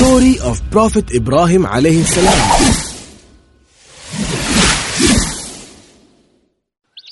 [0.00, 2.40] story of Prophet Ibrahim alayhi salam.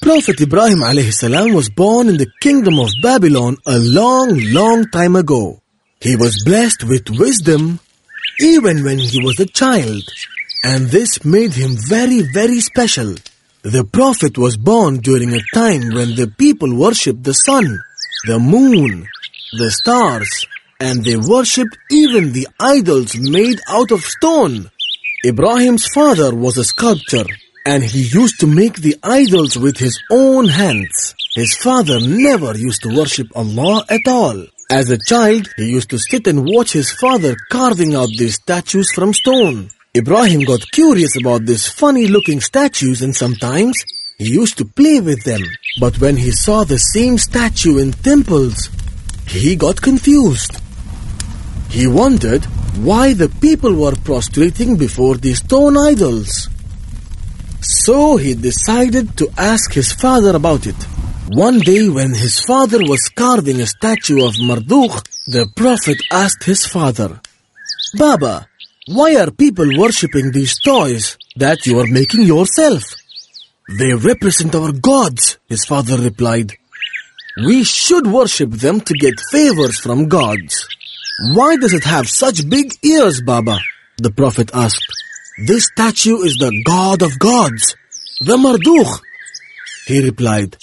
[0.00, 5.16] Prophet Ibrahim alayhi salam was born in the kingdom of Babylon a long, long time
[5.16, 5.60] ago.
[6.00, 7.78] He was blessed with wisdom
[8.40, 10.02] even when he was a child,
[10.64, 13.14] and this made him very, very special.
[13.76, 17.66] The Prophet was born during a time when the people worshipped the sun,
[18.26, 19.06] the moon,
[19.58, 20.46] the stars,
[20.80, 24.70] and they worshipped even the idols made out of stone.
[25.24, 27.24] Ibrahim's father was a sculptor
[27.66, 31.14] and he used to make the idols with his own hands.
[31.34, 34.46] His father never used to worship Allah at all.
[34.70, 38.90] As a child, he used to sit and watch his father carving out these statues
[38.94, 39.70] from stone.
[39.96, 43.74] Ibrahim got curious about these funny looking statues and sometimes
[44.18, 45.42] he used to play with them.
[45.80, 48.70] But when he saw the same statue in temples,
[49.26, 50.60] he got confused.
[51.68, 52.44] He wondered
[52.76, 56.48] why the people were prostrating before these stone idols.
[57.60, 60.80] So he decided to ask his father about it.
[61.30, 66.64] One day when his father was carving a statue of Marduk, the Prophet asked his
[66.64, 67.20] father,
[67.94, 68.46] Baba,
[68.86, 72.94] why are people worshipping these toys that you are making yourself?
[73.78, 76.52] They represent our gods, his father replied.
[77.44, 80.66] We should worship them to get favors from gods.
[81.20, 83.58] Why does it have such big ears, Baba?
[83.96, 84.86] The Prophet asked.
[85.46, 87.74] This statue is the God of gods,
[88.20, 89.02] the Marduk.
[89.86, 90.56] He replied,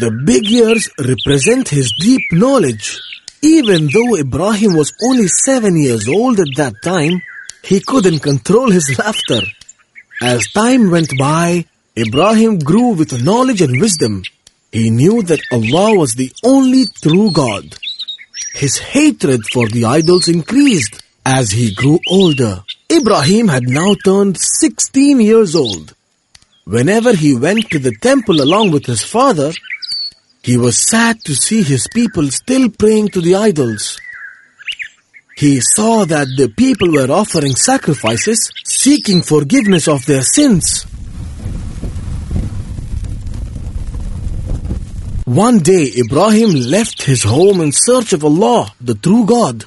[0.00, 3.00] the big ears represent his deep knowledge.
[3.42, 7.22] Even though Ibrahim was only seven years old at that time,
[7.62, 9.42] he couldn't control his laughter.
[10.22, 11.64] As time went by,
[11.96, 14.22] Ibrahim grew with knowledge and wisdom.
[14.70, 17.76] He knew that Allah was the only true God.
[18.54, 22.62] His hatred for the idols increased as he grew older.
[22.90, 25.94] Ibrahim had now turned 16 years old.
[26.64, 29.52] Whenever he went to the temple along with his father,
[30.42, 34.00] he was sad to see his people still praying to the idols.
[35.36, 40.86] He saw that the people were offering sacrifices, seeking forgiveness of their sins.
[45.30, 49.64] One day, Ibrahim left his home in search of Allah, the true God.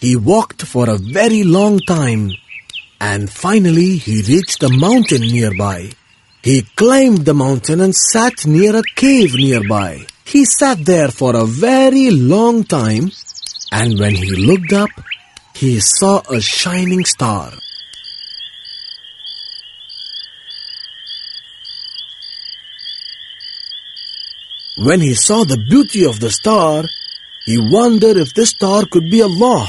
[0.00, 2.32] He walked for a very long time
[3.00, 5.92] and finally he reached a mountain nearby.
[6.42, 10.04] He climbed the mountain and sat near a cave nearby.
[10.24, 13.12] He sat there for a very long time
[13.70, 14.90] and when he looked up,
[15.54, 17.52] he saw a shining star.
[24.76, 26.84] When he saw the beauty of the star,
[27.44, 29.68] he wondered if this star could be Allah.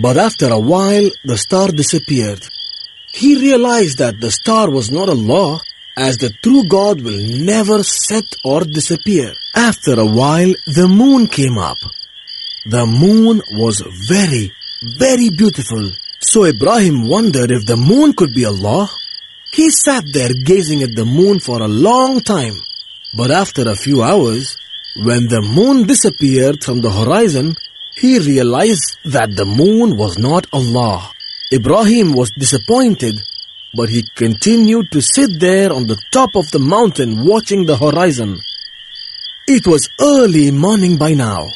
[0.00, 2.42] But after a while, the star disappeared.
[3.12, 5.60] He realized that the star was not Allah,
[5.96, 9.32] as the true God will never set or disappear.
[9.54, 11.78] After a while, the moon came up.
[12.66, 14.50] The moon was very,
[14.98, 15.92] very beautiful.
[16.18, 18.90] So Ibrahim wondered if the moon could be Allah.
[19.52, 22.56] He sat there gazing at the moon for a long time.
[23.16, 24.56] But after a few hours,
[24.96, 27.54] when the moon disappeared from the horizon,
[27.94, 31.10] he realized that the moon was not Allah.
[31.52, 33.22] Ibrahim was disappointed,
[33.76, 38.38] but he continued to sit there on the top of the mountain watching the horizon.
[39.46, 41.46] It was early morning by now,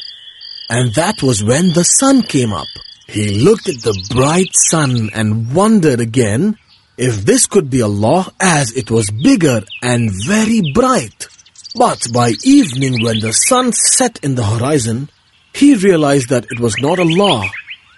[0.69, 2.67] and that was when the sun came up.
[3.07, 6.57] He looked at the bright sun and wondered again
[6.97, 11.27] if this could be Allah as it was bigger and very bright.
[11.75, 15.09] But by evening when the sun set in the horizon,
[15.53, 17.49] he realized that it was not Allah,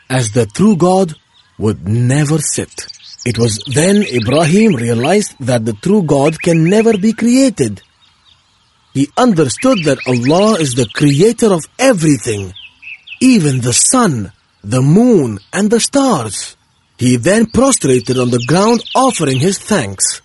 [0.09, 1.15] as the true God
[1.57, 2.87] would never sit.
[3.25, 7.81] It was then Ibrahim realized that the true God can never be created.
[8.93, 12.53] He understood that Allah is the creator of everything,
[13.21, 14.33] even the sun,
[14.63, 16.57] the moon, and the stars.
[16.97, 20.21] He then prostrated on the ground offering his thanks.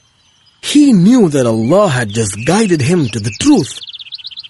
[0.72, 3.80] He knew that Allah had just guided him to the truth.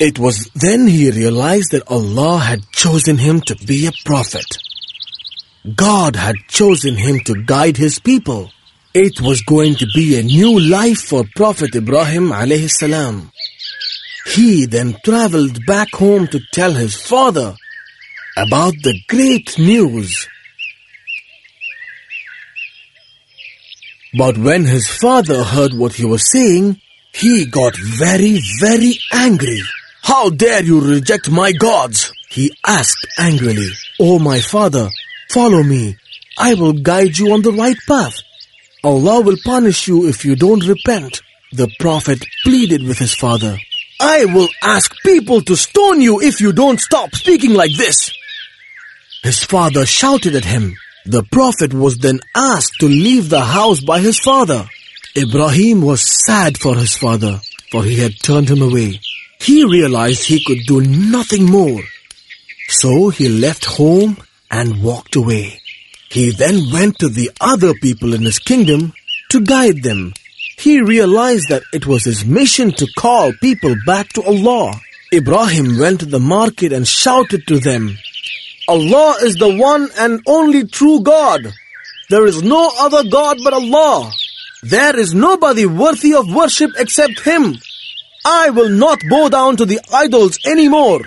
[0.01, 4.47] It was then he realized that Allah had chosen him to be a prophet.
[5.75, 8.51] God had chosen him to guide his people.
[8.95, 13.31] It was going to be a new life for Prophet Ibrahim alayhi salam.
[14.35, 17.55] He then traveled back home to tell his father
[18.37, 20.27] about the great news.
[24.17, 26.81] But when his father heard what he was saying,
[27.13, 29.61] he got very, very angry.
[30.03, 32.13] How dare you reject my gods?
[32.31, 33.71] He asked angrily.
[33.99, 34.89] Oh my father,
[35.31, 35.97] Follow me.
[36.39, 38.17] I will guide you on the right path.
[38.85, 41.21] Allah will punish you if you don't repent.
[41.53, 43.59] The Prophet pleaded with his father.
[44.01, 48.13] I will ask people to stone you if you don't stop speaking like this.
[49.23, 50.77] His father shouted at him.
[51.06, 54.69] The Prophet was then asked to leave the house by his father.
[55.17, 59.00] Ibrahim was sad for his father, for he had turned him away.
[59.41, 61.81] He realized he could do nothing more.
[62.69, 64.17] So he left home
[64.50, 65.61] and walked away.
[66.11, 68.93] He then went to the other people in his kingdom
[69.31, 70.12] to guide them.
[70.58, 74.81] He realized that it was his mission to call people back to Allah.
[75.12, 77.97] Ibrahim went to the market and shouted to them,
[78.69, 81.47] Allah is the one and only true God.
[82.11, 84.13] There is no other God but Allah.
[84.63, 87.57] There is nobody worthy of worship except Him.
[88.25, 91.01] I will not bow down to the idols anymore.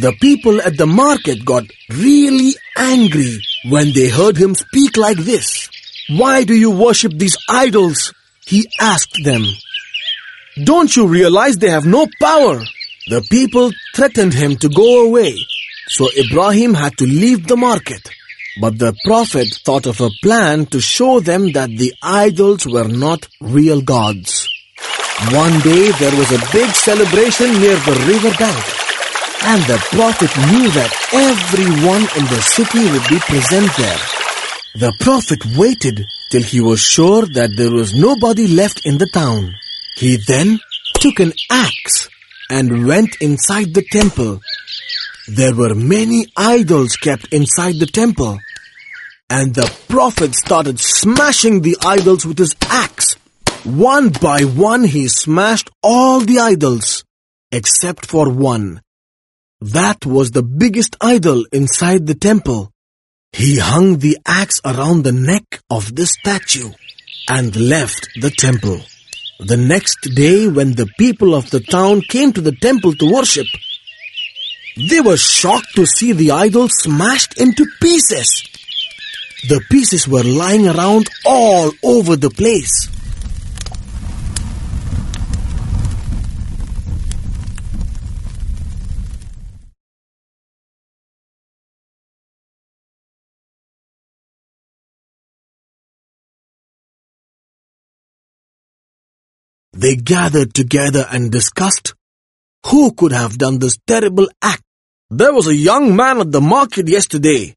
[0.00, 5.70] The people at the market got really angry when they heard him speak like this.
[6.10, 8.12] Why do you worship these idols?
[8.46, 9.42] He asked them.
[10.62, 12.60] Don't you realize they have no power?
[13.08, 15.36] The people threatened him to go away,
[15.86, 18.02] so Ibrahim had to leave the market.
[18.60, 23.28] But the Prophet thought of a plan to show them that the idols were not
[23.40, 24.48] real gods.
[25.30, 28.64] One day there was a big celebration near the river bank.
[29.44, 34.02] And the Prophet knew that everyone in the city would be present there.
[34.82, 39.54] The Prophet waited till he was sure that there was nobody left in the town.
[39.94, 40.58] He then
[40.98, 42.08] took an axe
[42.50, 44.40] and went inside the temple.
[45.28, 48.38] There were many idols kept inside the temple.
[49.28, 53.14] And the Prophet started smashing the idols with his axe.
[53.64, 57.04] One by one he smashed all the idols,
[57.50, 58.80] except for one.
[59.60, 62.70] That was the biggest idol inside the temple.
[63.32, 66.70] He hung the axe around the neck of the statue
[67.28, 68.80] and left the temple.
[69.38, 73.46] The next day when the people of the town came to the temple to worship,
[74.76, 78.42] they were shocked to see the idol smashed into pieces.
[79.48, 82.88] The pieces were lying around all over the place.
[99.76, 101.94] They gathered together and discussed
[102.66, 104.62] who could have done this terrible act.
[105.10, 107.54] There was a young man at the market yesterday.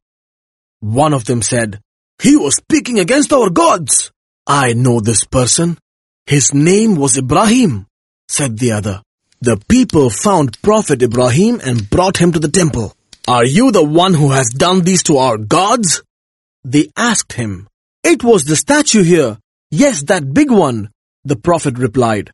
[0.82, 1.80] One of them said,
[2.22, 4.12] He was speaking against our gods.
[4.46, 5.78] I know this person.
[6.26, 7.88] His name was Ibrahim,
[8.28, 9.02] said the other.
[9.42, 12.94] The people found Prophet Ibrahim and brought him to the temple.
[13.28, 16.04] Are you the one who has done these to our gods?
[16.66, 17.68] They asked him.
[18.04, 19.38] It was the statue here.
[19.72, 20.90] Yes, that big one.
[21.30, 22.32] The Prophet replied,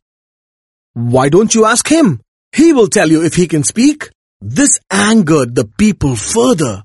[0.94, 2.22] Why don't you ask him?
[2.50, 4.08] He will tell you if he can speak.
[4.40, 6.82] This angered the people further.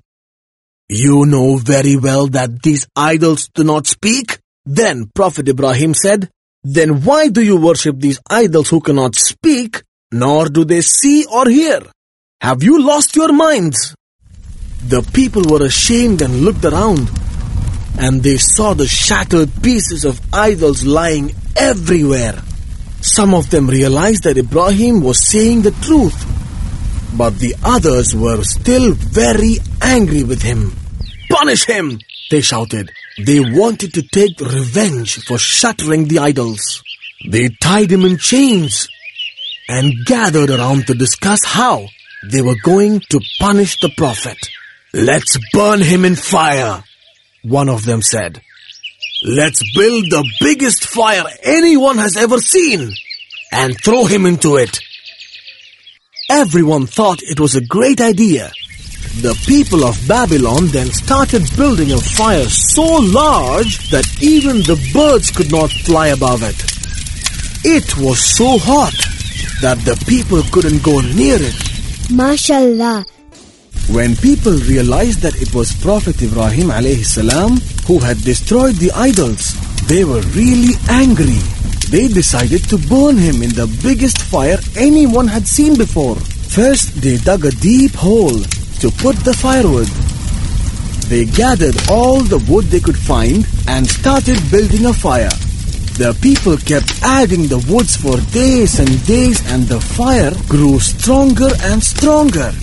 [0.89, 4.39] You know very well that these idols do not speak.
[4.65, 6.29] Then Prophet Ibrahim said,
[6.63, 9.81] Then why do you worship these idols who cannot speak,
[10.11, 11.79] nor do they see or hear?
[12.41, 13.95] Have you lost your minds?
[14.85, 17.09] The people were ashamed and looked around,
[17.97, 22.41] and they saw the shattered pieces of idols lying everywhere.
[23.01, 26.25] Some of them realized that Ibrahim was saying the truth,
[27.17, 30.73] but the others were still very angry with him.
[31.29, 31.99] Punish him!
[32.29, 32.91] They shouted.
[33.17, 36.83] They wanted to take revenge for shattering the idols.
[37.27, 38.87] They tied him in chains
[39.67, 41.87] and gathered around to discuss how
[42.23, 44.37] they were going to punish the Prophet.
[44.93, 46.83] Let's burn him in fire,
[47.43, 48.41] one of them said.
[49.23, 52.91] Let's build the biggest fire anyone has ever seen
[53.51, 54.79] and throw him into it.
[56.27, 58.51] Everyone thought it was a great idea.
[59.21, 65.29] The people of Babylon then started building a fire so large that even the birds
[65.29, 66.57] could not fly above it.
[67.63, 68.95] It was so hot
[69.61, 71.53] that the people couldn't go near it.
[72.09, 73.05] MashaAllah.
[73.93, 79.55] When people realized that it was Prophet Ibrahim alayhi salam who had destroyed the idols,
[79.87, 81.39] they were really angry.
[81.89, 86.15] They decided to burn him in the biggest fire anyone had seen before.
[86.15, 88.39] First, they dug a deep hole
[88.81, 89.87] to put the firewood.
[91.09, 95.35] They gathered all the wood they could find and started building a fire.
[95.97, 101.49] The people kept adding the woods for days and days and the fire grew stronger
[101.63, 102.53] and stronger.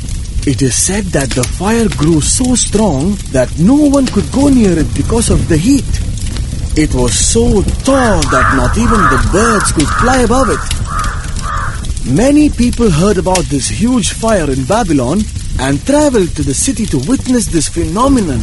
[0.48, 4.78] It is said that the fire grew so strong that no one could go near
[4.78, 5.84] it because of the heat.
[6.74, 10.64] It was so tall that not even the birds could fly above it.
[12.10, 15.20] Many people heard about this huge fire in Babylon
[15.60, 18.40] and traveled to the city to witness this phenomenon.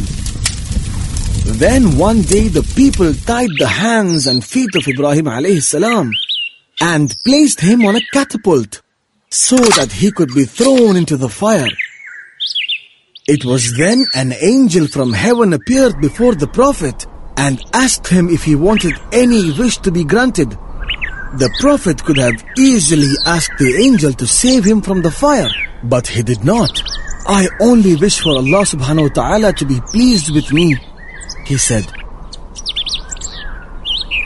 [1.58, 6.12] Then one day the people tied the hands and feet of Ibrahim alayhi salam
[6.80, 8.80] and placed him on a catapult
[9.28, 11.66] so that he could be thrown into the fire.
[13.28, 18.44] It was then an angel from heaven appeared before the Prophet and asked him if
[18.44, 20.50] he wanted any wish to be granted.
[20.50, 25.48] The Prophet could have easily asked the angel to save him from the fire,
[25.82, 26.70] but he did not.
[27.26, 30.76] I only wish for Allah subhanahu wa ta'ala to be pleased with me,
[31.46, 31.84] he said.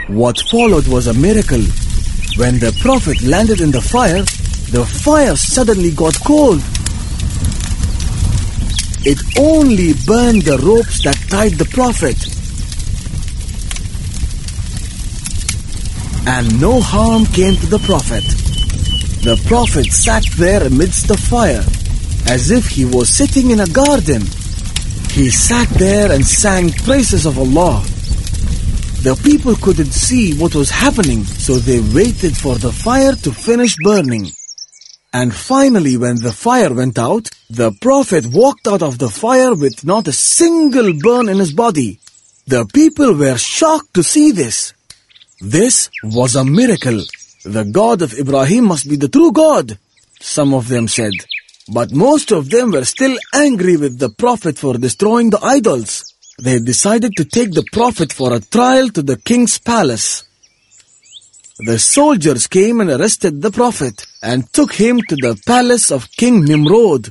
[0.08, 1.64] What followed was a miracle.
[2.36, 4.20] When the Prophet landed in the fire,
[4.76, 6.60] the fire suddenly got cold.
[9.02, 12.16] It only burned the ropes that tied the Prophet.
[16.28, 18.24] And no harm came to the Prophet.
[19.24, 21.64] The Prophet sat there amidst the fire,
[22.30, 24.20] as if he was sitting in a garden.
[25.12, 27.82] He sat there and sang praises of Allah.
[29.02, 33.76] The people couldn't see what was happening, so they waited for the fire to finish
[33.82, 34.30] burning.
[35.14, 39.84] And finally, when the fire went out, the Prophet walked out of the fire with
[39.84, 41.98] not a single burn in his body.
[42.46, 44.72] The people were shocked to see this.
[45.40, 47.02] This was a miracle.
[47.44, 49.78] The God of Ibrahim must be the true God,
[50.20, 51.12] some of them said.
[51.72, 56.14] But most of them were still angry with the Prophet for destroying the idols.
[56.38, 60.24] They decided to take the Prophet for a trial to the king's palace.
[61.58, 66.44] The soldiers came and arrested the Prophet and took him to the palace of King
[66.44, 67.10] Nimrod.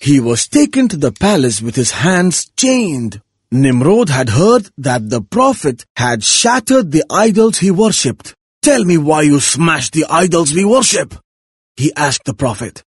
[0.00, 3.20] He was taken to the palace with his hands chained.
[3.50, 8.34] Nimrod had heard that the Prophet had shattered the idols he worshipped.
[8.62, 11.14] Tell me why you smashed the idols we worship,
[11.76, 12.82] he asked the Prophet.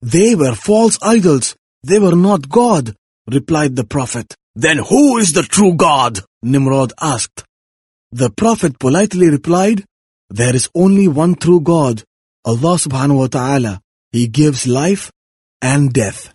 [0.00, 1.54] They were false idols.
[1.84, 2.96] They were not God,
[3.30, 4.34] replied the Prophet.
[4.54, 6.20] Then who is the true God?
[6.42, 7.44] Nimrod asked.
[8.10, 9.84] The Prophet politely replied,
[10.28, 12.02] There is only one true God,
[12.44, 13.80] Allah subhanahu wa ta'ala.
[14.10, 15.10] He gives life
[15.62, 16.34] and death.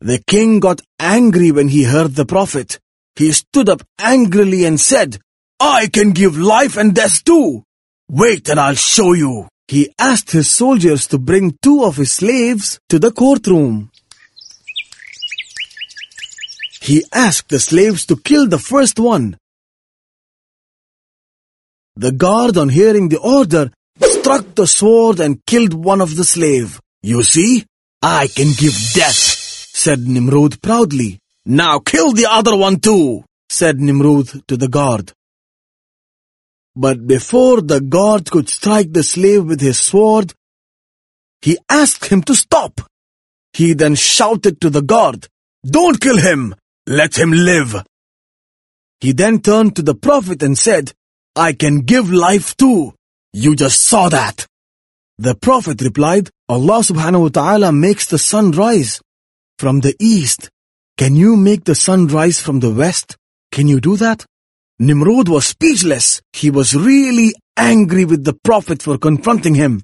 [0.00, 2.78] The king got angry when he heard the Prophet.
[3.16, 5.18] He stood up angrily and said,
[5.58, 7.64] I can give life and death too.
[8.08, 9.48] Wait and I'll show you.
[9.66, 13.90] He asked his soldiers to bring two of his slaves to the courtroom.
[16.80, 19.36] He asked the slaves to kill the first one.
[21.96, 26.80] The guard, on hearing the order, struck the sword and killed one of the slave.
[27.02, 27.66] You see,
[28.00, 29.37] I can give death,
[29.88, 31.18] said Nimrod proudly.
[31.46, 35.14] Now kill the other one too, said Nimrod to the guard.
[36.76, 40.34] But before the guard could strike the slave with his sword,
[41.40, 42.82] he asked him to stop.
[43.54, 45.26] He then shouted to the guard,
[45.64, 46.54] Don't kill him!
[46.86, 47.82] Let him live!
[49.00, 50.92] He then turned to the Prophet and said,
[51.34, 52.92] I can give life too.
[53.32, 54.46] You just saw that.
[55.16, 59.00] The Prophet replied, Allah subhanahu wa ta'ala makes the sun rise
[59.58, 60.50] from the east.
[60.96, 63.16] Can you make the sun rise from the west?
[63.52, 64.24] Can you do that?
[64.78, 66.22] Nimrod was speechless.
[66.32, 69.82] He was really angry with the Prophet for confronting him.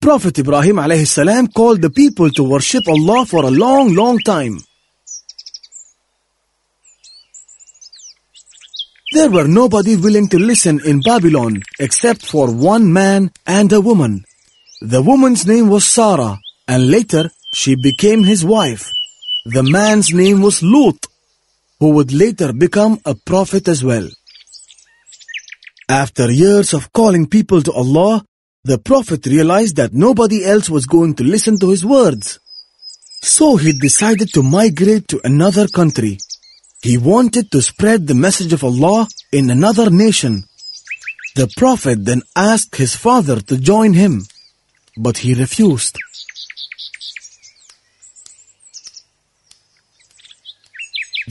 [0.00, 4.58] Prophet Ibrahim alayhi called the people to worship Allah for a long, long time.
[9.12, 14.24] There were nobody willing to listen in Babylon except for one man and a woman.
[14.80, 18.92] The woman's name was Sarah and later she became his wife.
[19.44, 21.06] The man's name was Lut
[21.78, 24.08] who would later become a prophet as well.
[25.88, 28.24] After years of calling people to Allah,
[28.64, 32.38] the Prophet realized that nobody else was going to listen to his words.
[33.20, 36.18] So he decided to migrate to another country.
[36.80, 40.44] He wanted to spread the message of Allah in another nation.
[41.34, 44.22] The Prophet then asked his father to join him,
[44.96, 45.98] but he refused.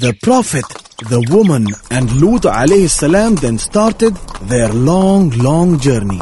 [0.02, 0.66] The Prophet,
[1.14, 4.16] the woman, and Lut alayhi then started
[4.50, 6.20] their long, long journey.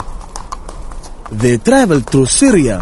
[1.31, 2.79] They traveled through Syria,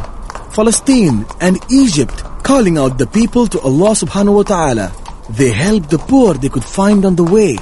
[0.56, 4.92] Palestine, and Egypt, calling out the people to Allah subhanahu wa ta'ala.
[5.30, 7.60] They helped the poor they could find on the way.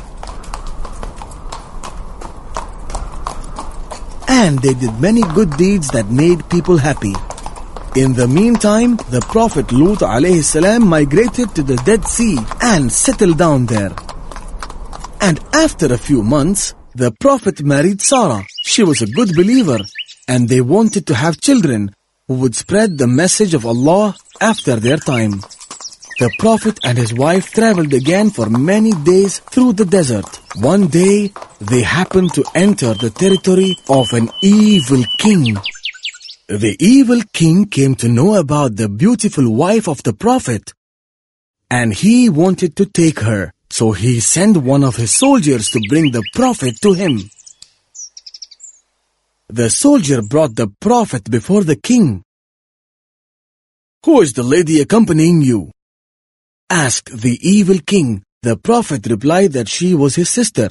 [4.29, 7.13] And they did many good deeds that made people happy.
[7.95, 13.67] In the meantime, the Prophet Lut alayhi migrated to the Dead Sea and settled down
[13.67, 13.95] there.
[15.21, 18.43] And after a few months, the Prophet married Sarah.
[18.63, 19.79] She was a good believer
[20.27, 21.95] and they wanted to have children
[22.27, 25.39] who would spread the message of Allah after their time.
[26.19, 30.41] The Prophet and his wife traveled again for many days through the desert.
[30.55, 35.57] One day, they happened to enter the territory of an evil king.
[36.47, 40.73] The evil king came to know about the beautiful wife of the Prophet
[41.71, 43.51] and he wanted to take her.
[43.71, 47.31] So he sent one of his soldiers to bring the Prophet to him.
[49.49, 52.23] The soldier brought the Prophet before the king.
[54.05, 55.71] Who is the lady accompanying you?
[56.69, 58.23] asked the evil king.
[58.43, 60.69] The Prophet replied that she was his sister.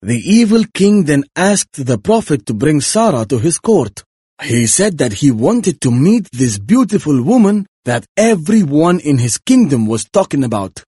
[0.00, 4.02] The evil king then asked the Prophet to bring Sarah to his court.
[4.42, 9.86] He said that he wanted to meet this beautiful woman that everyone in his kingdom
[9.86, 10.82] was talking about.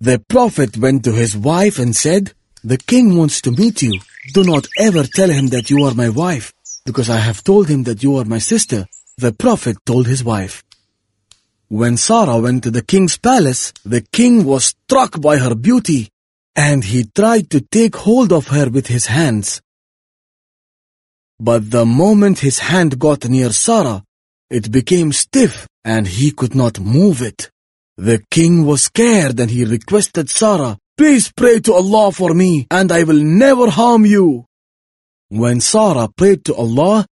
[0.00, 2.32] The Prophet went to his wife and said,
[2.64, 4.00] The king wants to meet you.
[4.34, 6.52] Do not ever tell him that you are my wife,
[6.84, 8.86] because I have told him that you are my sister.
[9.16, 10.62] The Prophet told his wife.
[11.68, 16.10] When Sarah went to the king's palace, the king was struck by her beauty,
[16.54, 19.62] and he tried to take hold of her with his hands.
[21.48, 24.04] But the moment his hand got near Sarah,
[24.48, 27.50] it became stiff and he could not move it.
[27.96, 32.92] The king was scared and he requested Sarah, Please pray to Allah for me and
[32.92, 34.44] I will never harm you.
[35.30, 37.06] When Sarah prayed to Allah,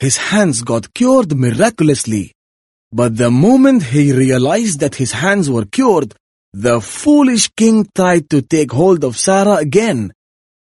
[0.00, 2.32] his hands got cured miraculously.
[2.90, 6.16] But the moment he realized that his hands were cured,
[6.52, 10.12] the foolish king tried to take hold of Sarah again.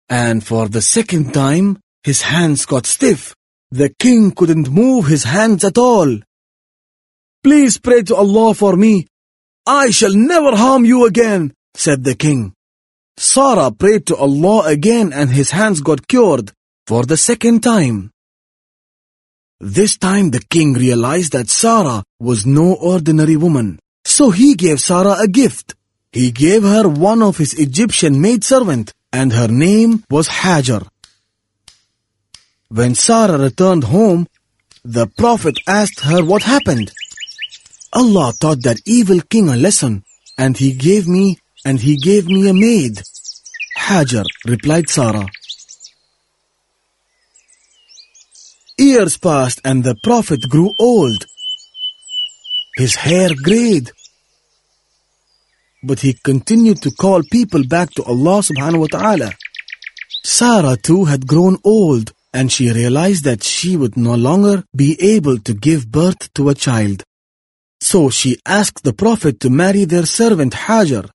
[0.09, 3.35] And for the second time, his hands got stiff.
[3.69, 6.11] The king couldn't move his hands at all.
[7.43, 9.07] Please pray to Allah for me.
[9.65, 12.53] I shall never harm you again, said the king.
[13.17, 16.53] Sarah prayed to Allah again and his hands got cured
[16.85, 18.11] for the second time.
[19.59, 23.79] This time the king realized that Sarah was no ordinary woman.
[24.05, 25.75] So he gave Sarah a gift.
[26.13, 30.87] He gave her one of his Egyptian maidservant and her name was Hajar.
[32.69, 34.27] When Sarah returned home,
[34.83, 36.91] the Prophet asked her what happened.
[37.93, 40.03] Allah taught that evil king a lesson
[40.37, 43.01] and he gave me and he gave me a maid.
[43.77, 45.25] Hajar replied Sarah.
[48.77, 51.25] Years passed and the Prophet grew old.
[52.75, 53.91] His hair grayed.
[55.83, 59.31] But he continued to call people back to Allah subhanahu wa ta'ala.
[60.23, 65.37] Sarah too had grown old and she realized that she would no longer be able
[65.39, 67.03] to give birth to a child.
[67.81, 71.09] So she asked the Prophet to marry their servant Hajar.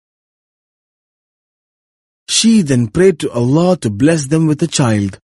[2.29, 5.19] She then prayed to Allah to bless them with a child.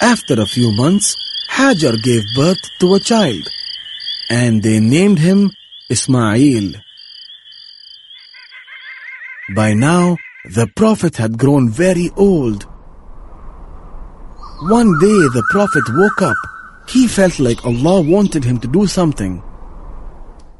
[0.00, 1.16] After a few months,
[1.50, 3.48] Hajar gave birth to a child,
[4.28, 5.50] and they named him
[5.88, 6.72] Ismail.
[9.54, 12.64] By now, the Prophet had grown very old.
[14.62, 16.36] One day the Prophet woke up.
[16.88, 19.42] He felt like Allah wanted him to do something.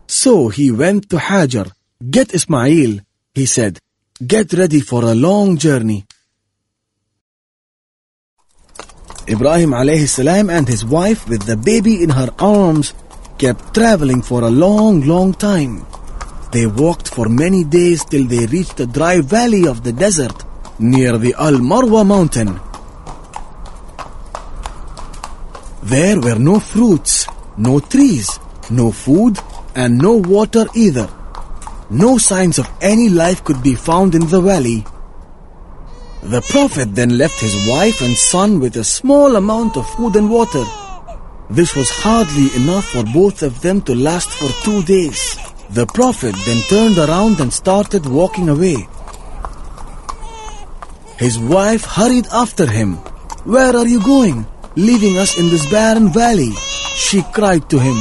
[0.06, 1.70] So he went to Hajar.
[2.10, 3.00] Get Ismail,
[3.34, 3.78] he said.
[4.24, 6.04] Get ready for a long journey.
[9.28, 12.94] Ibrahim alayhi salam and his wife with the baby in her arms
[13.38, 15.86] kept traveling for a long, long time.
[16.52, 20.44] They walked for many days till they reached the dry valley of the desert
[20.78, 22.60] near the Al Marwa mountain.
[25.82, 28.38] There were no fruits, no trees,
[28.70, 29.38] no food,
[29.74, 31.08] and no water either.
[31.88, 34.84] No signs of any life could be found in the valley.
[36.22, 40.30] The Prophet then left his wife and son with a small amount of food and
[40.30, 40.64] water.
[41.48, 45.36] This was hardly enough for both of them to last for two days.
[45.72, 48.88] The Prophet then turned around and started walking away.
[51.18, 52.96] His wife hurried after him.
[53.44, 54.46] Where are you going?
[54.76, 56.52] Leaving us in this barren valley?
[56.96, 57.98] She cried to him.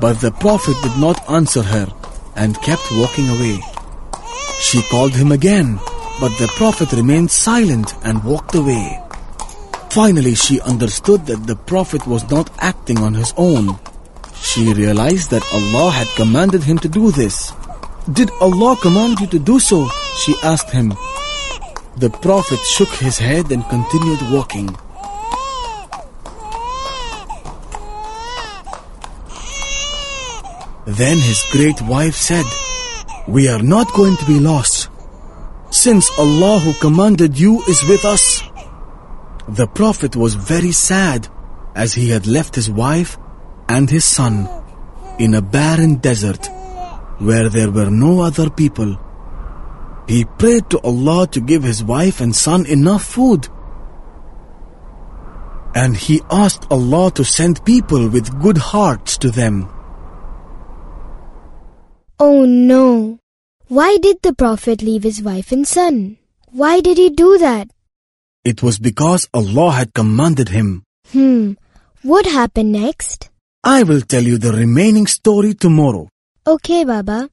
[0.00, 1.86] But the Prophet did not answer her
[2.36, 3.60] and kept walking away.
[4.60, 5.78] She called him again
[6.20, 9.00] but the Prophet remained silent and walked away.
[9.88, 13.78] Finally, she understood that the Prophet was not acting on his own.
[14.42, 17.52] She realized that Allah had commanded him to do this.
[18.12, 19.88] Did Allah command you to do so?
[20.24, 20.94] She asked him.
[21.96, 24.74] The Prophet shook his head and continued walking.
[30.86, 32.46] Then his great wife said,
[33.28, 34.88] We are not going to be lost,
[35.70, 38.42] since Allah who commanded you is with us.
[39.48, 41.28] The Prophet was very sad
[41.74, 43.18] as he had left his wife
[43.76, 44.48] and his son
[45.18, 46.48] in a barren desert
[47.18, 48.98] where there were no other people.
[50.08, 53.48] He prayed to Allah to give his wife and son enough food.
[55.74, 59.68] And he asked Allah to send people with good hearts to them.
[62.18, 63.20] Oh no.
[63.68, 66.16] Why did the Prophet leave his wife and son?
[66.50, 67.70] Why did he do that?
[68.44, 70.82] It was because Allah had commanded him.
[71.12, 71.52] Hmm.
[72.02, 73.29] What happened next?
[73.62, 76.08] I will tell you the remaining story tomorrow.
[76.46, 77.28] Okay, Baba.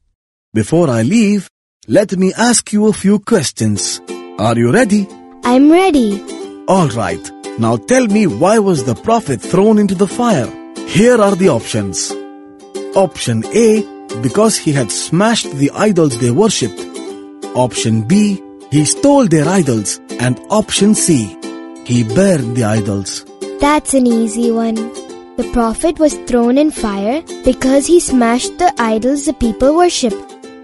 [0.53, 1.49] Before I leave,
[1.87, 4.01] let me ask you a few questions.
[4.37, 5.07] Are you ready?
[5.45, 6.21] I'm ready.
[6.67, 7.31] Alright.
[7.59, 10.51] Now tell me why was the Prophet thrown into the fire?
[10.85, 12.11] Here are the options.
[12.93, 13.83] Option A
[14.21, 16.81] because he had smashed the idols they worshipped.
[17.55, 20.01] Option B, he stole their idols.
[20.19, 21.37] And option C,
[21.85, 23.25] he burned the idols.
[23.61, 25.06] That's an easy one.
[25.37, 30.17] The Prophet was thrown in fire because he smashed the idols the people worshipped.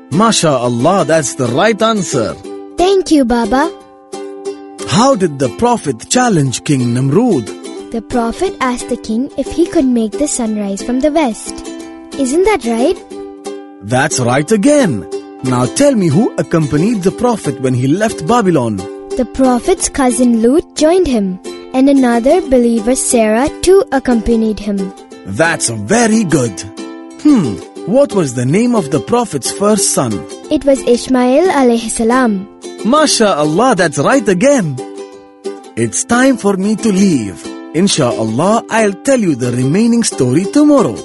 [0.10, 2.34] MashaAllah, that's the right answer.
[2.78, 3.72] Thank you, Baba.
[4.88, 7.92] How did the Prophet challenge King Namrud?
[7.92, 11.54] The Prophet asked the king if he could make the sunrise from the west.
[12.20, 12.98] Isn't that right?
[13.84, 15.08] That's right again.
[15.44, 18.78] Now tell me who accompanied the Prophet when he left Babylon.
[18.78, 21.40] The Prophet's cousin Lut joined him,
[21.74, 24.94] and another believer, Sarah, too accompanied him.
[25.26, 26.60] That's very good.
[27.22, 27.56] Hmm,
[27.86, 30.14] what was the name of the Prophet's first son?
[30.52, 32.48] It was Ishmael alayhi salam.
[32.84, 34.76] MashaAllah, that's right again.
[35.76, 37.42] It's time for me to leave.
[37.74, 40.96] Insha'Allah, I'll tell you the remaining story tomorrow.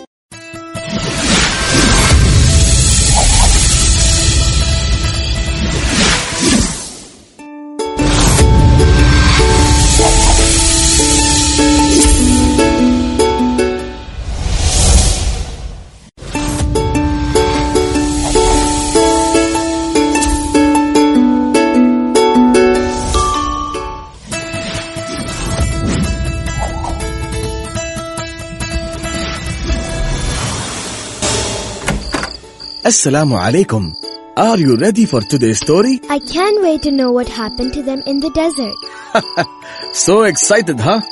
[32.89, 33.95] Assalamu alaikum.
[34.35, 36.01] Are you ready for today's story?
[36.09, 38.79] I can't wait to know what happened to them in the desert.
[39.93, 41.03] So excited, huh?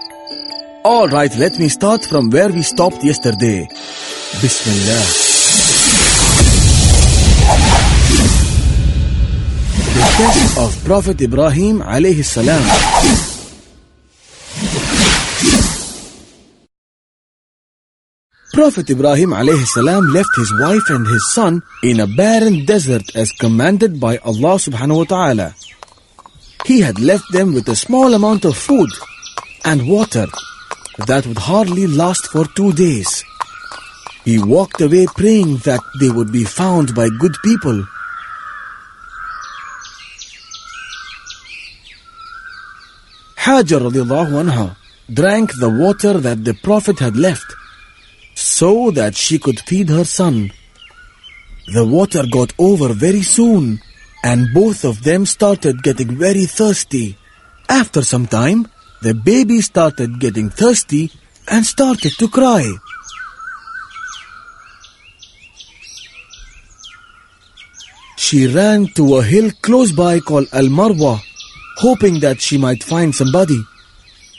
[0.87, 3.69] Alright, let me start from where we stopped yesterday.
[4.41, 5.05] Bismillah.
[9.97, 13.36] The death of Prophet Ibrahim alayhi salam.
[18.57, 24.01] Prophet Ibrahim alayhi left his wife and his son in a barren desert as commanded
[24.01, 25.55] by Allah subhanahu wa ta'ala.
[26.65, 28.89] He had left them with a small amount of food
[29.67, 30.25] and water
[31.07, 33.27] that would hardly last for two days.
[34.25, 37.85] He walked away praying that they would be found by good people.
[43.37, 44.77] Hajar anha
[45.13, 47.55] drank the water that the Prophet had left
[48.59, 50.51] so that she could feed her son.
[51.75, 53.81] The water got over very soon
[54.25, 57.19] and both of them started getting very thirsty.
[57.69, 58.67] After some time,
[59.03, 61.11] the baby started getting thirsty
[61.49, 62.65] and started to cry.
[68.17, 71.21] She ran to a hill close by called Al Marwa,
[71.77, 73.61] hoping that she might find somebody.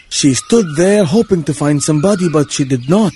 [0.10, 3.14] She stood there hoping to find somebody, but she did not.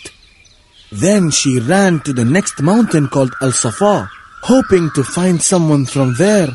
[0.91, 4.11] Then she ran to the next mountain called Al Safa,
[4.43, 6.49] hoping to find someone from there.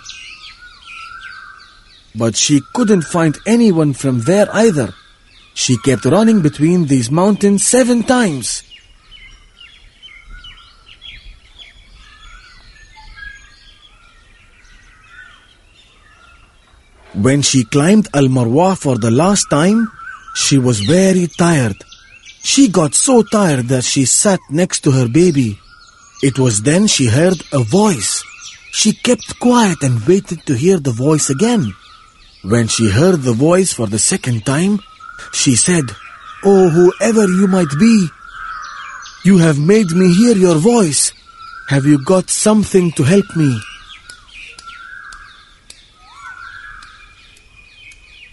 [2.15, 4.93] But she couldn't find anyone from there either.
[5.55, 8.63] She kept running between these mountains seven times.
[17.15, 19.91] When she climbed Al Marwa for the last time,
[20.35, 21.83] she was very tired.
[22.47, 25.59] She got so tired that she sat next to her baby.
[26.23, 28.23] It was then she heard a voice.
[28.71, 31.75] She kept quiet and waited to hear the voice again.
[32.45, 34.79] When she heard the voice for the second time,
[35.33, 35.87] she said,
[36.45, 38.07] Oh, whoever you might be,
[39.25, 41.13] you have made me hear your voice.
[41.69, 43.61] Have you got something to help me?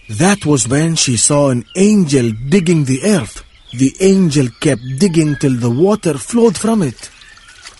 [0.08, 3.43] That was when she saw an angel digging the earth.
[3.76, 7.10] The angel kept digging till the water flowed from it.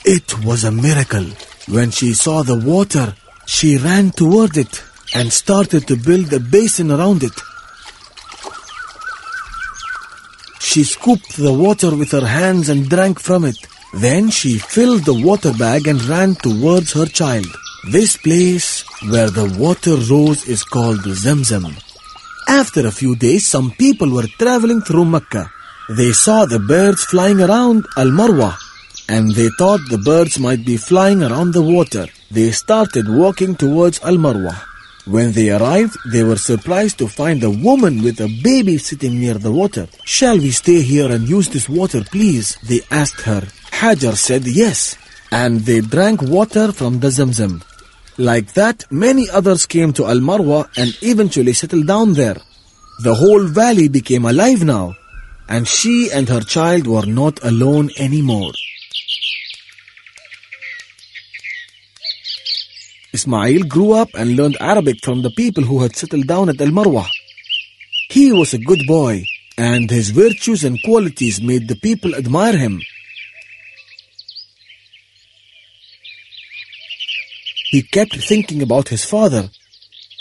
[0.05, 1.27] It was a miracle.
[1.69, 3.15] When she saw the water,
[3.47, 4.83] she ran toward it
[5.15, 7.37] and started to build a basin around it.
[10.59, 13.57] She scooped the water with her hands and drank from it.
[13.95, 17.47] Then she filled the water bag and ran towards her child.
[17.93, 21.71] This place where the water rose is called Zamzam.
[22.49, 25.54] After a few days, some people were traveling through Mecca.
[25.89, 28.57] They saw the birds flying around Al Marwa
[29.09, 32.07] and they thought the birds might be flying around the water.
[32.31, 34.55] They started walking towards Al Marwa.
[35.05, 39.35] When they arrived, they were surprised to find a woman with a baby sitting near
[39.35, 39.87] the water.
[40.05, 42.57] Shall we stay here and use this water, please?
[42.63, 43.43] They asked her.
[43.71, 44.97] Hajar said yes,
[45.31, 47.63] and they drank water from the Zamzam.
[48.17, 52.39] Like that, many others came to Al Marwa and eventually settled down there.
[53.03, 54.95] The whole valley became alive now,
[55.49, 58.53] and she and her child were not alone anymore.
[63.13, 66.69] Ismail grew up and learned Arabic from the people who had settled down at Al
[66.69, 67.07] Marwa.
[68.11, 69.25] He was a good boy,
[69.57, 72.81] and his virtues and qualities made the people admire him.
[77.71, 79.51] He kept thinking about his father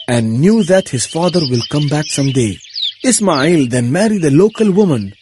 [0.07, 2.57] and knew that his father will come back someday.
[3.03, 5.13] Ismail then married a local woman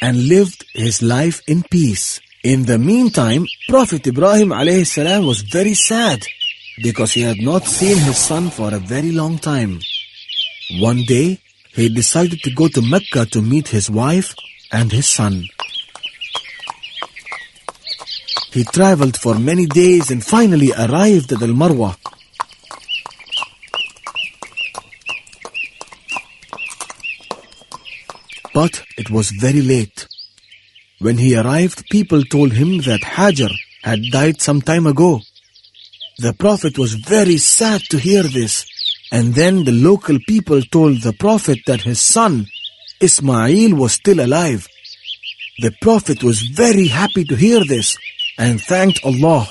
[0.00, 2.20] and lived his life in peace.
[2.42, 6.24] In the meantime, Prophet Ibrahim alayhi was very sad
[6.82, 9.80] because he had not seen his son for a very long time.
[10.80, 11.38] One day,
[11.74, 14.34] he decided to go to Mecca to meet his wife
[14.72, 15.44] and his son.
[18.52, 21.96] He traveled for many days and finally arrived at Al Marwa.
[28.60, 30.08] But it was very late.
[30.98, 33.52] When he arrived, people told him that Hajar
[33.84, 35.20] had died some time ago.
[36.18, 38.66] The Prophet was very sad to hear this.
[39.12, 42.46] And then the local people told the Prophet that his son,
[43.00, 44.66] Ismail, was still alive.
[45.60, 47.96] The Prophet was very happy to hear this
[48.38, 49.46] and thanked Allah.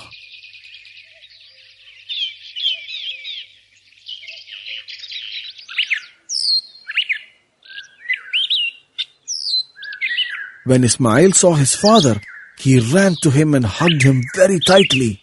[10.68, 12.20] When Ismail saw his father,
[12.60, 15.22] he ran to him and hugged him very tightly.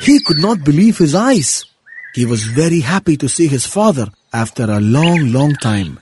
[0.00, 1.66] He could not believe his eyes.
[2.14, 6.00] He was very happy to see his father after a long, long time.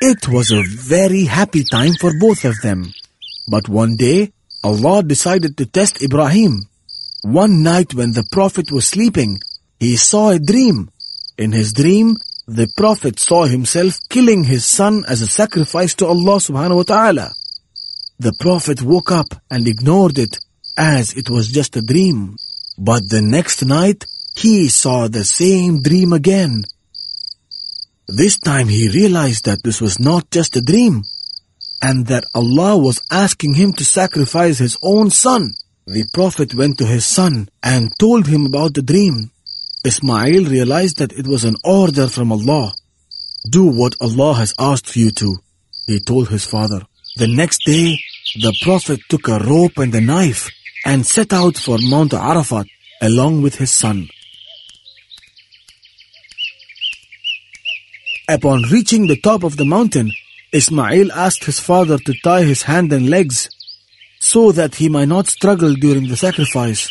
[0.00, 2.92] It was a very happy time for both of them.
[3.48, 4.32] But one day,
[4.64, 6.62] Allah decided to test Ibrahim.
[7.22, 9.40] One night when the Prophet was sleeping,
[9.78, 10.90] he saw a dream.
[11.38, 12.16] In his dream,
[12.48, 17.32] the Prophet saw himself killing his son as a sacrifice to Allah subhanahu wa ta'ala.
[18.20, 20.38] The Prophet woke up and ignored it
[20.78, 22.36] as it was just a dream.
[22.78, 24.06] But the next night,
[24.36, 26.62] he saw the same dream again.
[28.06, 31.02] This time he realized that this was not just a dream
[31.82, 35.50] and that Allah was asking him to sacrifice his own son.
[35.86, 39.32] The Prophet went to his son and told him about the dream.
[39.86, 42.72] Ismail realized that it was an order from Allah.
[43.48, 45.36] Do what Allah has asked you to,
[45.86, 46.80] he told his father.
[47.16, 47.96] The next day,
[48.34, 50.50] the Prophet took a rope and a knife
[50.84, 52.66] and set out for Mount Arafat
[53.00, 54.08] along with his son.
[58.28, 60.10] Upon reaching the top of the mountain,
[60.52, 63.48] Ismail asked his father to tie his hand and legs
[64.18, 66.90] so that he might not struggle during the sacrifice.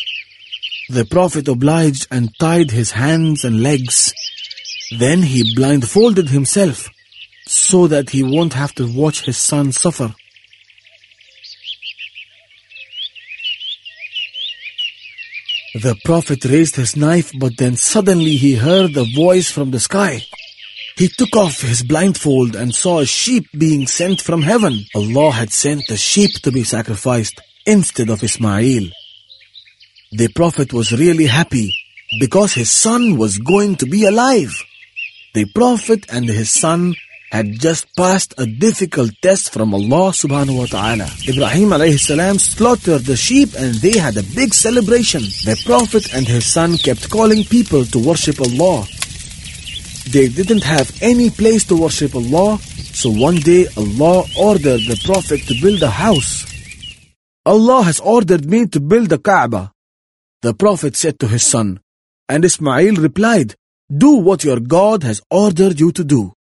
[0.88, 4.12] The Prophet obliged and tied his hands and legs.
[4.98, 6.88] Then he blindfolded himself
[7.46, 10.14] so that he won't have to watch his son suffer.
[15.74, 20.22] The Prophet raised his knife, but then suddenly he heard a voice from the sky.
[20.96, 24.86] He took off his blindfold and saw a sheep being sent from heaven.
[24.94, 28.88] Allah had sent the sheep to be sacrificed instead of Ismail.
[30.16, 31.76] The Prophet was really happy
[32.18, 34.50] because his son was going to be alive.
[35.34, 36.94] The Prophet and his son
[37.30, 41.04] had just passed a difficult test from Allah subhanahu wa ta'ala.
[41.28, 45.20] Ibrahim alayhi salam slaughtered the sheep and they had a big celebration.
[45.20, 48.86] The Prophet and his son kept calling people to worship Allah.
[50.08, 52.56] They didn't have any place to worship Allah,
[52.96, 56.46] so one day Allah ordered the Prophet to build a house.
[57.44, 59.75] Allah has ordered me to build the Kaaba.
[60.46, 61.80] The Prophet said to his son,
[62.28, 63.56] And Ismail replied,
[64.04, 66.34] Do what your God has ordered you to do.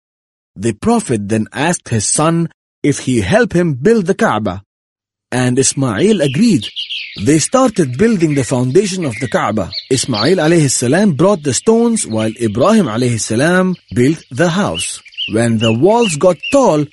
[0.56, 2.48] The Prophet then asked his son
[2.82, 4.64] if he help him build the Kaaba.
[5.30, 6.64] And Ismail agreed.
[7.24, 9.70] They started building the foundation of the Kaaba.
[9.88, 15.00] Ismail alayhi salam brought the stones while Ibrahim alayhi salam built the house.
[15.32, 16.86] When the walls got tall,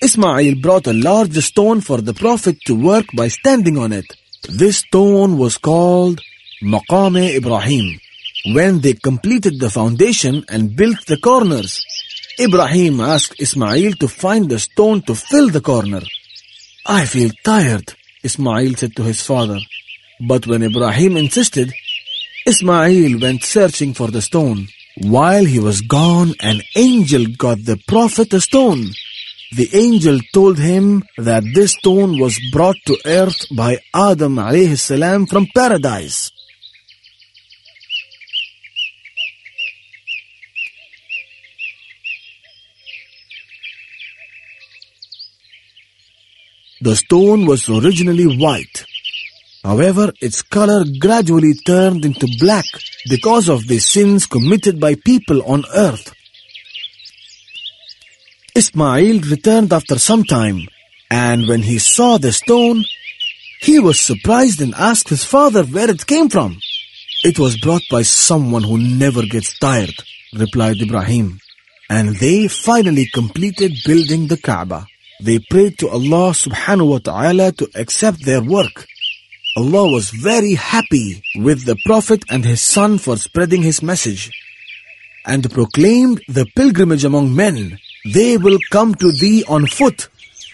[0.00, 4.06] Ismail brought a large stone for the Prophet to work by standing on it.
[4.48, 6.22] This stone was called
[6.62, 8.00] Maqam Ibrahim.
[8.46, 11.84] When they completed the foundation and built the corners,
[12.40, 16.02] Ibrahim asked Ismail to find the stone to fill the corner.
[16.84, 17.94] I feel tired,
[18.24, 19.58] Ismail said to his father.
[20.20, 21.72] But when Ibrahim insisted,
[22.44, 24.66] Ismail went searching for the stone.
[24.96, 28.86] While he was gone, an angel got the prophet a stone.
[29.56, 35.26] The angel told him that this stone was brought to earth by Adam alayhi salam
[35.26, 36.32] from paradise.
[46.80, 48.84] The stone was originally white.
[49.64, 52.64] However, its color gradually turned into black
[53.08, 56.14] because of the sins committed by people on earth.
[58.54, 60.68] Ismail returned after some time,
[61.10, 62.84] and when he saw the stone,
[63.60, 66.58] he was surprised and asked his father where it came from.
[67.24, 69.94] It was brought by someone who never gets tired,
[70.32, 71.40] replied Ibrahim.
[71.90, 74.86] And they finally completed building the Kaaba.
[75.20, 78.86] They prayed to Allah subhanahu wa ta'ala to accept their work.
[79.56, 84.30] Allah was very happy with the Prophet and his son for spreading his message
[85.26, 87.78] and proclaimed the pilgrimage among men.
[88.04, 90.08] They will come to thee on foot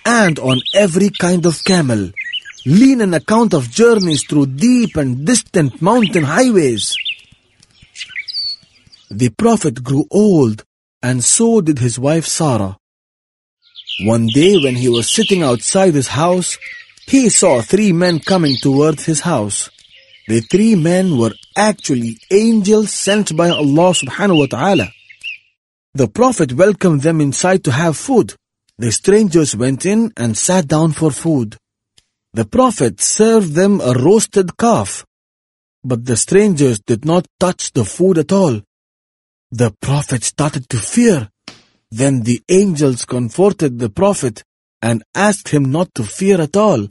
[0.07, 2.11] and on every kind of camel.
[2.65, 6.97] Lean an account of journeys through deep and distant mountain highways.
[9.11, 10.65] The Prophet grew old
[11.03, 12.79] and so did his wife Sarah.
[14.01, 16.59] One day when he was sitting outside his house,
[17.07, 19.71] he saw three men coming towards his house.
[20.27, 24.89] The three men were actually angels sent by Allah subhanahu wa ta'ala.
[25.95, 28.35] The Prophet welcomed them inside to have food.
[28.79, 31.57] The strangers went in and sat down for food.
[32.33, 35.07] The Prophet served them a roasted calf.
[35.85, 38.61] But the strangers did not touch the food at all.
[39.53, 41.29] The Prophet started to fear
[42.01, 44.43] then the angels comforted the Prophet
[44.83, 46.89] and asked him not to fear at all.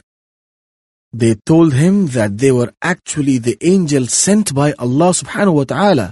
[1.11, 6.07] They told him that they were actually the angels sent by Allah subhanahu wa ta'ala.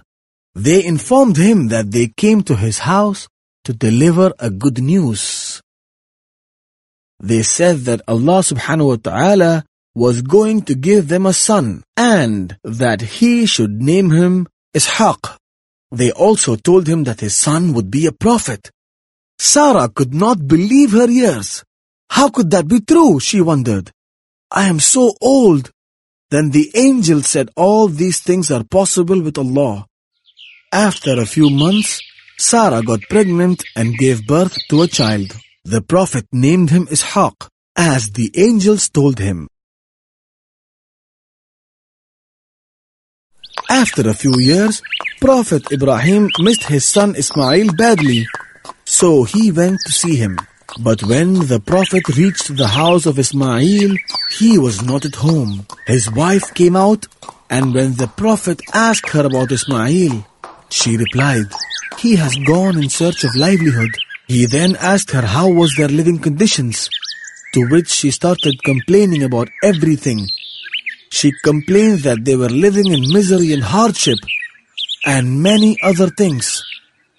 [0.54, 3.28] They informed him that they came to his house
[3.64, 5.62] to deliver a good news.
[7.20, 9.64] They said that Allah subhanahu wa ta'ala
[9.96, 15.38] was going to give them a son and that he should name him Ishaq.
[15.92, 18.72] They also told him that his son would be a prophet.
[19.44, 21.64] Sarah could not believe her ears.
[22.12, 23.20] How could that be true?
[23.20, 23.90] She wondered.
[24.52, 25.72] I am so old.
[26.30, 29.88] Then the angel said all these things are possible with Allah.
[30.72, 32.02] After a few months,
[32.38, 35.36] Sarah got pregnant and gave birth to a child.
[35.64, 39.48] The Prophet named him Ishaq, as the angels told him.
[43.72, 44.84] After a few years,
[45.20, 48.28] Prophet Ibrahim missed his son Ismail badly
[49.02, 50.38] so he went to see him.
[50.80, 53.96] But when the Prophet reached the house of Ismail,
[54.38, 55.66] he was not at home.
[55.88, 57.08] His wife came out,
[57.50, 60.24] and when the Prophet asked her about Ismail,
[60.70, 61.48] she replied,
[61.98, 63.90] He has gone in search of livelihood.
[64.28, 66.88] He then asked her how was their living conditions,
[67.56, 70.28] to which she started complaining about everything.
[71.10, 74.20] She complained that they were living in misery and hardship,
[75.08, 76.64] and many other things.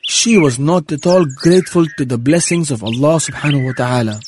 [0.03, 4.21] She was not at all grateful to the blessings of Allah subhanahu wa ta'ala.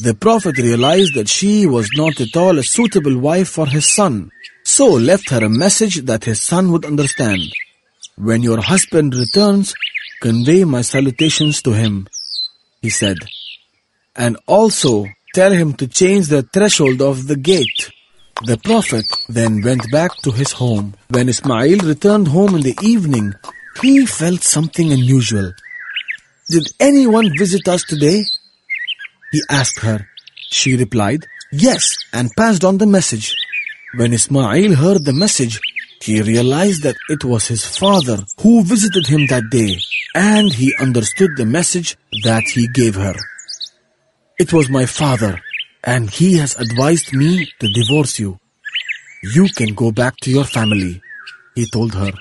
[0.00, 4.30] The Prophet realized that she was not at all a suitable wife for his son,
[4.64, 7.42] so left her a message that his son would understand.
[8.16, 9.74] When your husband returns,
[10.22, 12.08] convey my salutations to him,
[12.80, 13.18] he said.
[14.16, 17.90] And also tell him to change the threshold of the gate.
[18.44, 20.94] The Prophet then went back to his home.
[21.10, 23.34] When Ismail returned home in the evening,
[23.80, 25.52] he felt something unusual.
[26.50, 28.22] Did anyone visit us today?
[29.32, 30.08] He asked her.
[30.50, 33.34] She replied, Yes, and passed on the message.
[33.96, 35.60] When Ismail heard the message,
[36.02, 39.78] he realized that it was his father who visited him that day,
[40.14, 43.14] and he understood the message that he gave her.
[44.38, 45.40] It was my father,
[45.84, 48.38] and he has advised me to divorce you.
[49.34, 51.00] You can go back to your family,
[51.54, 52.12] he told her.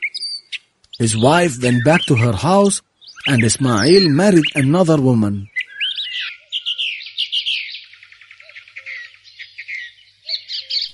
[0.99, 2.81] His wife went back to her house
[3.27, 5.47] and Ismail married another woman.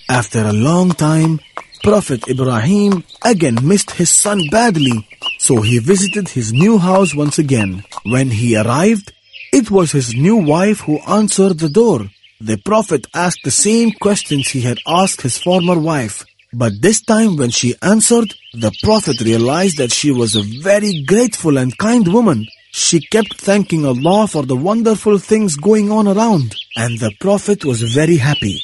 [0.09, 1.39] After a long time,
[1.81, 5.07] Prophet Ibrahim again missed his son badly,
[5.39, 7.83] so he visited his new house once again.
[8.03, 9.13] When he arrived,
[9.53, 12.09] it was his new wife who answered the door.
[12.41, 16.25] The Prophet asked the same questions he had asked his former wife.
[16.53, 21.57] But this time when she answered, the Prophet realized that she was a very grateful
[21.57, 22.45] and kind woman.
[22.71, 26.55] She kept thanking Allah for the wonderful things going on around.
[26.75, 28.61] And the Prophet was very happy.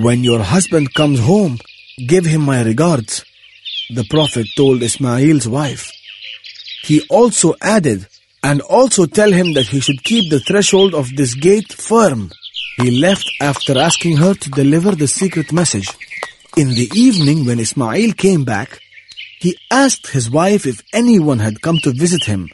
[0.00, 1.58] When your husband comes home,
[2.06, 3.24] give him my regards.
[3.92, 5.90] The Prophet told Ismail's wife.
[6.84, 8.06] He also added,
[8.42, 12.30] and also tell him that he should keep the threshold of this gate firm.
[12.76, 15.88] He left after asking her to deliver the secret message.
[16.56, 18.80] In the evening when Ismail came back,
[19.38, 22.48] he asked his wife if anyone had come to visit him.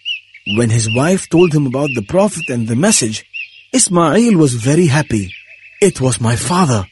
[0.57, 3.25] When his wife told him about the Prophet and the message,
[3.73, 5.33] Ismail was very happy.
[5.81, 6.87] It was my father,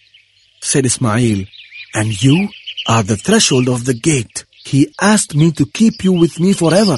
[0.61, 1.45] said Ismail,
[1.95, 2.49] and you
[2.89, 4.45] are the threshold of the gate.
[4.65, 6.97] He asked me to keep you with me forever,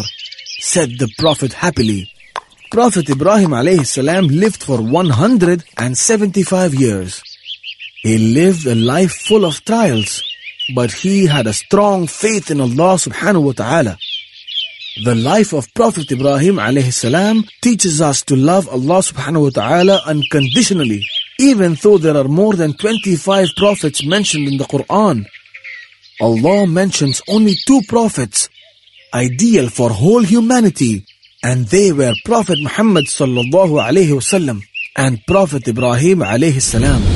[0.60, 2.10] said the Prophet happily.
[2.70, 7.22] Prophet Ibrahim alayhi salam lived for 175 years.
[8.06, 10.22] He lived a life full of trials,
[10.76, 13.98] but he had a strong faith in Allah subhanahu wa ta'ala.
[15.02, 20.02] The life of Prophet Ibrahim alayhi salam teaches us to love Allah subhanahu wa ta'ala
[20.06, 21.02] unconditionally,
[21.40, 25.26] even though there are more than 25 prophets mentioned in the Quran.
[26.20, 28.48] Allah mentions only two prophets,
[29.12, 31.04] ideal for whole humanity,
[31.42, 34.62] and they were Prophet Muhammad sallallahu alayhi wasallam
[34.94, 37.15] and Prophet Ibrahim alayhi salam.